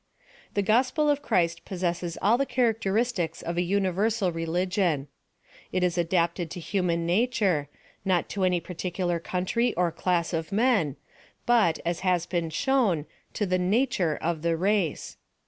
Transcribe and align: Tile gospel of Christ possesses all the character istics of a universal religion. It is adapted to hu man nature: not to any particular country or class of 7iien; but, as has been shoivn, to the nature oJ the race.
Tile 0.55 0.63
gospel 0.63 1.09
of 1.11 1.21
Christ 1.21 1.63
possesses 1.63 2.17
all 2.23 2.35
the 2.35 2.43
character 2.47 2.93
istics 2.93 3.43
of 3.43 3.55
a 3.55 3.61
universal 3.61 4.31
religion. 4.31 5.07
It 5.71 5.83
is 5.83 5.95
adapted 5.95 6.49
to 6.49 6.59
hu 6.59 6.81
man 6.81 7.05
nature: 7.05 7.69
not 8.03 8.27
to 8.29 8.43
any 8.43 8.59
particular 8.59 9.19
country 9.19 9.75
or 9.75 9.91
class 9.91 10.33
of 10.33 10.49
7iien; 10.49 10.95
but, 11.45 11.77
as 11.85 11.99
has 11.99 12.25
been 12.25 12.49
shoivn, 12.49 13.05
to 13.35 13.45
the 13.45 13.59
nature 13.59 14.17
oJ 14.23 14.41
the 14.41 14.57
race. 14.57 15.17